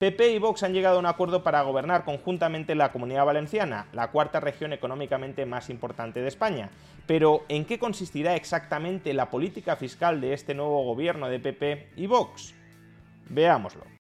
[0.00, 4.10] PP y Vox han llegado a un acuerdo para gobernar conjuntamente la Comunidad Valenciana, la
[4.10, 6.70] cuarta región económicamente más importante de España.
[7.06, 12.06] Pero, ¿en qué consistirá exactamente la política fiscal de este nuevo gobierno de PP y
[12.06, 12.54] Vox?
[13.28, 13.99] Veámoslo.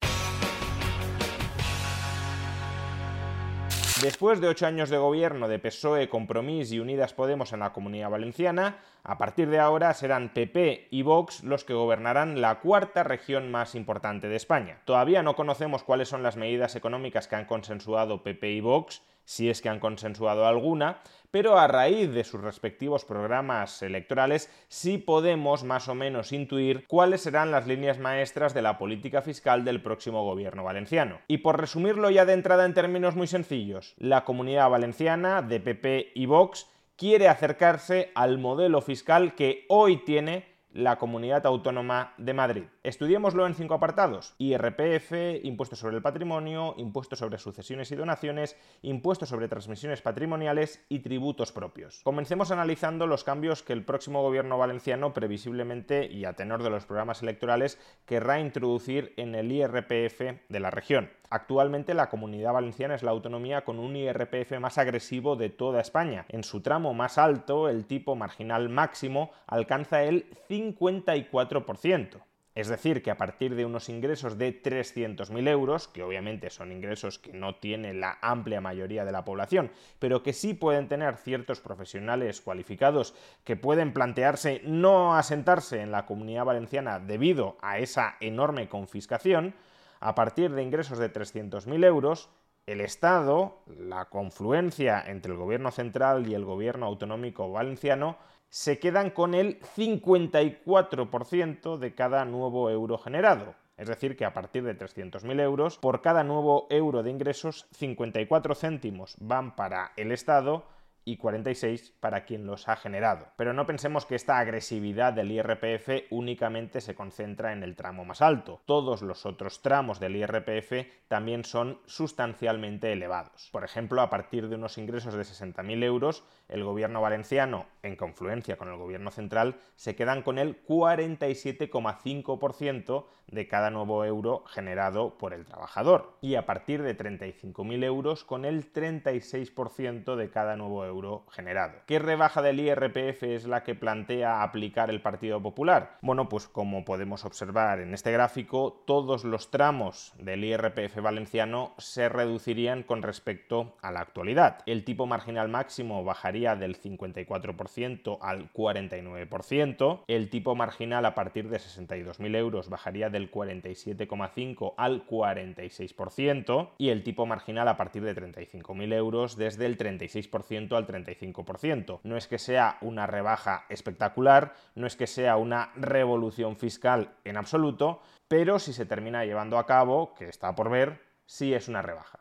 [4.04, 8.10] Después de ocho años de gobierno de PSOE, Compromís y Unidas Podemos en la Comunidad
[8.10, 13.50] Valenciana, a partir de ahora serán PP y Vox los que gobernarán la cuarta región
[13.50, 14.82] más importante de España.
[14.84, 19.50] Todavía no conocemos cuáles son las medidas económicas que han consensuado PP y Vox, si
[19.50, 25.64] es que han consensuado alguna, pero a raíz de sus respectivos programas electorales sí podemos
[25.64, 30.24] más o menos intuir cuáles serán las líneas maestras de la política fiscal del próximo
[30.24, 31.20] gobierno valenciano.
[31.28, 36.12] Y por resumirlo ya de entrada en términos muy sencillos, la comunidad valenciana de PP
[36.14, 42.64] y Vox quiere acercarse al modelo fiscal que hoy tiene la Comunidad Autónoma de Madrid.
[42.84, 44.36] Estudiémoslo en cinco apartados.
[44.40, 51.00] IRPF, impuesto sobre el patrimonio, impuesto sobre sucesiones y donaciones, impuesto sobre transmisiones patrimoniales y
[51.00, 52.02] tributos propios.
[52.04, 56.86] Comencemos analizando los cambios que el próximo gobierno valenciano previsiblemente y a tenor de los
[56.86, 61.10] programas electorales querrá introducir en el IRPF de la región.
[61.30, 66.26] Actualmente la comunidad valenciana es la autonomía con un IRPF más agresivo de toda España.
[66.28, 72.24] En su tramo más alto, el tipo marginal máximo alcanza el 54%.
[72.56, 77.18] Es decir, que a partir de unos ingresos de 300.000 euros, que obviamente son ingresos
[77.18, 81.62] que no tiene la amplia mayoría de la población, pero que sí pueden tener ciertos
[81.62, 88.70] profesionales cualificados que pueden plantearse no asentarse en la comunidad valenciana debido a esa enorme
[88.70, 89.56] confiscación,
[90.00, 92.30] a partir de ingresos de 300.000 euros,
[92.68, 98.18] el Estado, la confluencia entre el gobierno central y el gobierno autonómico valenciano,
[98.54, 103.56] se quedan con el 54% de cada nuevo euro generado.
[103.78, 108.54] Es decir, que a partir de 300.000 euros, por cada nuevo euro de ingresos, 54
[108.54, 110.66] céntimos van para el Estado
[111.06, 113.28] y 46 para quien los ha generado.
[113.36, 118.22] Pero no pensemos que esta agresividad del IRPF únicamente se concentra en el tramo más
[118.22, 118.62] alto.
[118.66, 123.50] Todos los otros tramos del IRPF también son sustancialmente elevados.
[123.52, 128.58] Por ejemplo, a partir de unos ingresos de 60.000 euros, el gobierno valenciano, en confluencia
[128.58, 135.34] con el gobierno central, se quedan con el 47,5% de cada nuevo euro generado por
[135.34, 136.18] el trabajador.
[136.22, 140.93] Y a partir de 35.000 euros, con el 36% de cada nuevo euro
[141.30, 141.74] generado.
[141.88, 145.98] ¿Qué rebaja del IRPF es la que plantea aplicar el Partido Popular?
[146.02, 152.10] Bueno, pues como podemos observar en este gráfico, todos los tramos del IRPF valenciano se
[152.10, 154.60] reducirían con respecto a la actualidad.
[154.66, 161.58] El tipo marginal máximo bajaría del 54% al 49%, el tipo marginal a partir de
[161.58, 168.94] 62.000 euros bajaría del 47,5 al 46% y el tipo marginal a partir de 35.000
[168.94, 172.00] euros desde el 36% al 35%.
[172.04, 177.38] No es que sea una rebaja espectacular, no es que sea una revolución fiscal en
[177.38, 181.82] absoluto, pero si se termina llevando a cabo, que está por ver, sí es una
[181.82, 182.20] rebaja.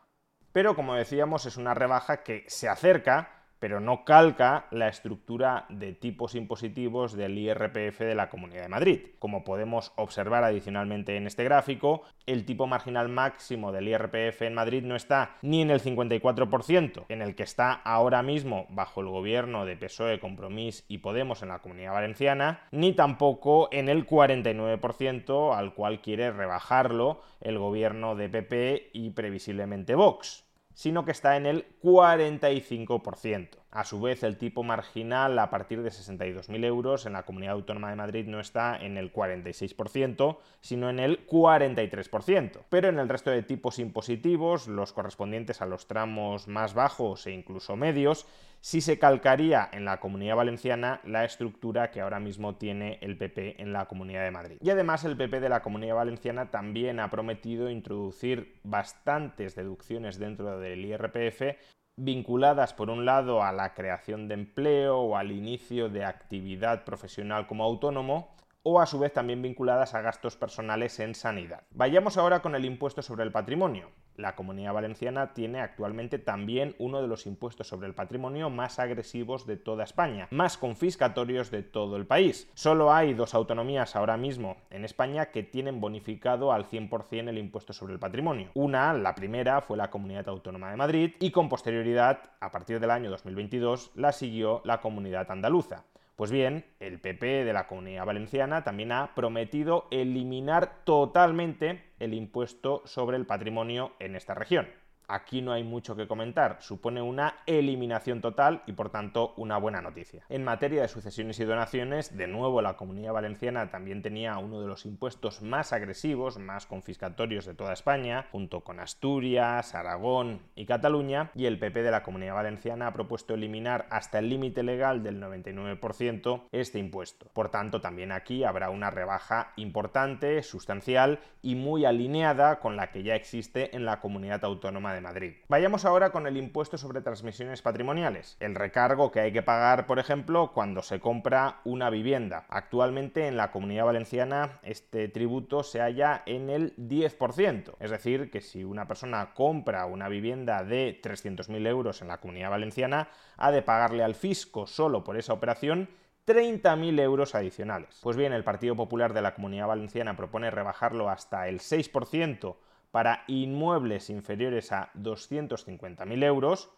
[0.51, 5.93] Pero como decíamos, es una rebaja que se acerca pero no calca la estructura de
[5.93, 8.99] tipos impositivos del IRPF de la Comunidad de Madrid.
[9.19, 14.83] Como podemos observar adicionalmente en este gráfico, el tipo marginal máximo del IRPF en Madrid
[14.83, 19.65] no está ni en el 54%, en el que está ahora mismo bajo el gobierno
[19.65, 25.73] de PSOE, Compromís y Podemos en la Comunidad Valenciana, ni tampoco en el 49% al
[25.73, 30.43] cual quiere rebajarlo el gobierno de PP y previsiblemente Vox
[30.73, 33.62] sino que está en el 45%.
[33.73, 37.89] A su vez, el tipo marginal a partir de 62.000 euros en la Comunidad Autónoma
[37.89, 42.65] de Madrid no está en el 46%, sino en el 43%.
[42.69, 47.31] Pero en el resto de tipos impositivos, los correspondientes a los tramos más bajos e
[47.31, 48.27] incluso medios,
[48.61, 53.59] sí se calcaría en la Comunidad Valenciana la estructura que ahora mismo tiene el PP
[53.59, 54.57] en la Comunidad de Madrid.
[54.61, 60.59] Y además el PP de la Comunidad Valenciana también ha prometido introducir bastantes deducciones dentro
[60.59, 61.57] del IRPF
[61.95, 67.47] vinculadas por un lado a la creación de empleo o al inicio de actividad profesional
[67.47, 71.63] como autónomo o a su vez también vinculadas a gastos personales en sanidad.
[71.71, 73.89] Vayamos ahora con el impuesto sobre el patrimonio.
[74.15, 79.47] La Comunidad Valenciana tiene actualmente también uno de los impuestos sobre el patrimonio más agresivos
[79.47, 82.49] de toda España, más confiscatorios de todo el país.
[82.53, 87.73] Solo hay dos autonomías ahora mismo en España que tienen bonificado al 100% el impuesto
[87.73, 88.49] sobre el patrimonio.
[88.53, 92.91] Una, la primera, fue la Comunidad Autónoma de Madrid y con posterioridad, a partir del
[92.91, 95.85] año 2022, la siguió la Comunidad Andaluza.
[96.15, 102.83] Pues bien, el PP de la Comunidad Valenciana también ha prometido eliminar totalmente el impuesto
[102.85, 104.67] sobre el patrimonio en esta región.
[105.13, 109.79] Aquí no hay mucho que comentar, supone una eliminación total y por tanto una buena
[109.79, 110.23] noticia.
[110.27, 114.65] En materia de sucesiones y donaciones, de nuevo la Comunidad Valenciana también tenía uno de
[114.65, 121.29] los impuestos más agresivos, más confiscatorios de toda España, junto con Asturias, Aragón y Cataluña,
[121.35, 125.21] y el PP de la Comunidad Valenciana ha propuesto eliminar hasta el límite legal del
[125.21, 127.27] 99% este impuesto.
[127.33, 133.03] Por tanto, también aquí habrá una rebaja importante, sustancial y muy alineada con la que
[133.03, 135.33] ya existe en la comunidad autónoma de Madrid.
[135.49, 139.99] Vayamos ahora con el impuesto sobre transmisiones patrimoniales, el recargo que hay que pagar, por
[139.99, 142.45] ejemplo, cuando se compra una vivienda.
[142.49, 148.41] Actualmente en la Comunidad Valenciana este tributo se halla en el 10%, es decir, que
[148.41, 153.61] si una persona compra una vivienda de 300.000 euros en la Comunidad Valenciana, ha de
[153.61, 155.89] pagarle al fisco solo por esa operación
[156.25, 157.99] 30.000 euros adicionales.
[158.01, 162.55] Pues bien, el Partido Popular de la Comunidad Valenciana propone rebajarlo hasta el 6%
[162.93, 166.69] para inmuebles inferiores a 250.000 euros,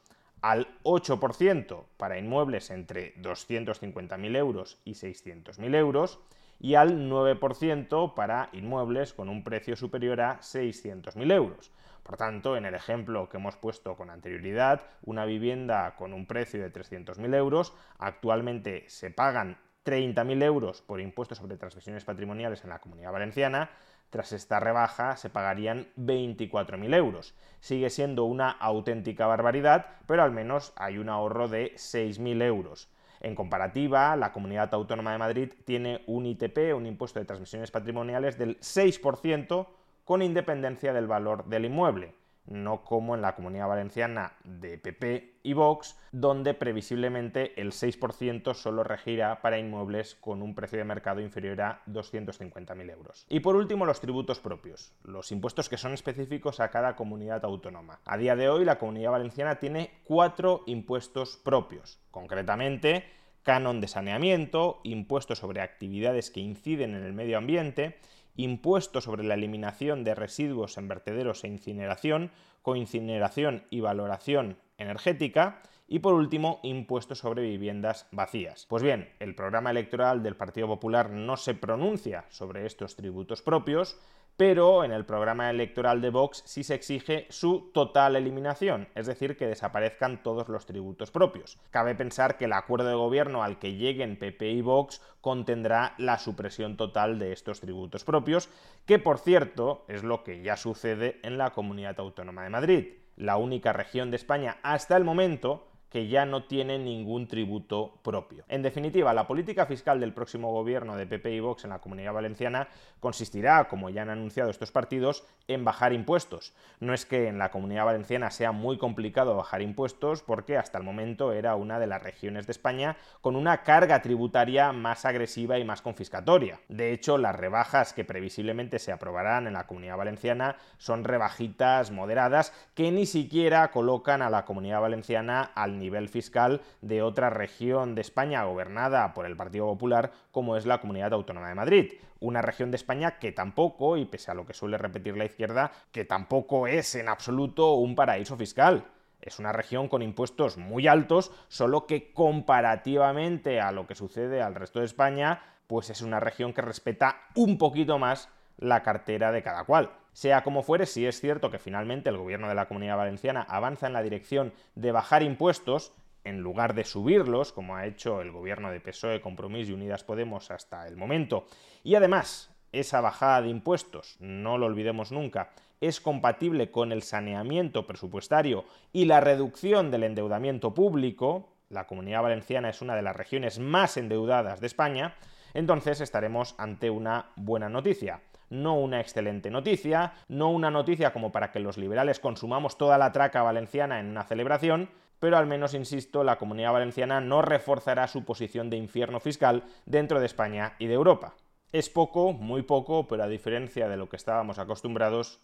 [0.41, 6.21] al 8% para inmuebles entre 250.000 euros y 600.000 euros
[6.57, 11.69] y al 9% para inmuebles con un precio superior a 600.000 euros.
[12.01, 16.61] Por tanto, en el ejemplo que hemos puesto con anterioridad, una vivienda con un precio
[16.61, 22.79] de 300.000 euros, actualmente se pagan 30.000 euros por impuestos sobre transmisiones patrimoniales en la
[22.79, 23.69] comunidad valenciana,
[24.09, 27.35] tras esta rebaja se pagarían 24.000 euros.
[27.59, 32.89] Sigue siendo una auténtica barbaridad, pero al menos hay un ahorro de 6.000 euros.
[33.21, 38.37] En comparativa, la Comunidad Autónoma de Madrid tiene un ITP, un impuesto de transmisiones patrimoniales,
[38.37, 39.67] del 6%
[40.03, 42.13] con independencia del valor del inmueble
[42.47, 48.83] no como en la comunidad valenciana de PP y Vox, donde previsiblemente el 6% solo
[48.83, 53.25] regirá para inmuebles con un precio de mercado inferior a 250.000 euros.
[53.29, 57.99] Y por último, los tributos propios, los impuestos que son específicos a cada comunidad autónoma.
[58.05, 63.05] A día de hoy, la comunidad valenciana tiene cuatro impuestos propios, concretamente
[63.45, 67.99] canon de saneamiento, impuestos sobre actividades que inciden en el medio ambiente,
[68.35, 75.99] impuesto sobre la eliminación de residuos en vertederos e incineración, coincineración y valoración energética, y
[75.99, 78.65] por último, impuesto sobre viviendas vacías.
[78.67, 83.99] Pues bien, el programa electoral del Partido Popular no se pronuncia sobre estos tributos propios,
[84.37, 89.37] pero en el programa electoral de Vox sí se exige su total eliminación, es decir,
[89.37, 91.57] que desaparezcan todos los tributos propios.
[91.69, 96.17] Cabe pensar que el acuerdo de gobierno al que lleguen PP y Vox contendrá la
[96.17, 98.49] supresión total de estos tributos propios,
[98.85, 103.37] que por cierto es lo que ya sucede en la Comunidad Autónoma de Madrid, la
[103.37, 108.43] única región de España hasta el momento que ya no tiene ningún tributo propio.
[108.49, 112.13] En definitiva, la política fiscal del próximo gobierno de PP y Vox en la Comunidad
[112.13, 112.67] Valenciana
[112.99, 116.53] consistirá, como ya han anunciado estos partidos, en bajar impuestos.
[116.79, 120.83] No es que en la Comunidad Valenciana sea muy complicado bajar impuestos porque hasta el
[120.83, 125.63] momento era una de las regiones de España con una carga tributaria más agresiva y
[125.63, 126.59] más confiscatoria.
[126.67, 132.53] De hecho, las rebajas que previsiblemente se aprobarán en la Comunidad Valenciana son rebajitas moderadas
[132.73, 138.01] que ni siquiera colocan a la Comunidad Valenciana al nivel fiscal de otra región de
[138.01, 141.93] España gobernada por el Partido Popular como es la Comunidad Autónoma de Madrid.
[142.19, 145.71] Una región de España que tampoco, y pese a lo que suele repetir la izquierda,
[145.91, 148.85] que tampoco es en absoluto un paraíso fiscal.
[149.21, 154.55] Es una región con impuestos muy altos, solo que comparativamente a lo que sucede al
[154.55, 159.43] resto de España, pues es una región que respeta un poquito más la cartera de
[159.43, 159.91] cada cual.
[160.15, 163.87] Sea como fuere, si es cierto que finalmente el gobierno de la Comunidad Valenciana avanza
[163.87, 165.91] en la dirección de bajar impuestos,
[166.23, 170.51] en lugar de subirlos, como ha hecho el gobierno de PSOE, Compromís y Unidas Podemos
[170.51, 171.47] hasta el momento,
[171.83, 175.49] y además esa bajada de impuestos, no lo olvidemos nunca,
[175.81, 182.69] es compatible con el saneamiento presupuestario y la reducción del endeudamiento público, la Comunidad Valenciana
[182.69, 185.15] es una de las regiones más endeudadas de España,
[185.53, 191.51] entonces estaremos ante una buena noticia no una excelente noticia, no una noticia como para
[191.51, 196.23] que los liberales consumamos toda la traca valenciana en una celebración, pero al menos, insisto,
[196.23, 200.93] la comunidad valenciana no reforzará su posición de infierno fiscal dentro de España y de
[200.93, 201.35] Europa.
[201.71, 205.39] Es poco, muy poco, pero a diferencia de lo que estábamos acostumbrados,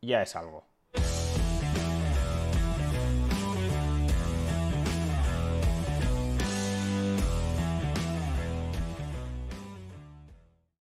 [0.00, 0.64] ya es algo.